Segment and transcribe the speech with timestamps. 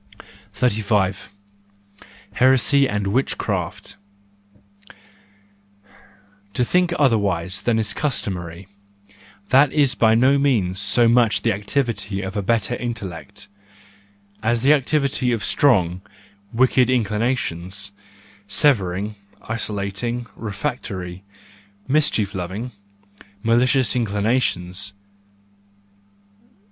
[0.55, 1.29] 35
[2.33, 3.97] Heresy and Witchcraft
[6.55, 12.35] .—To think otherwise than is customary—that is by no means so much the activity of
[12.35, 13.47] a better intellect,
[14.41, 16.01] as the activity of strong,
[16.51, 19.13] wicked inclinations,—severing,
[19.43, 21.21] isolating, refractory,
[21.87, 22.71] mischief loving,
[23.43, 24.93] malicious inclinations.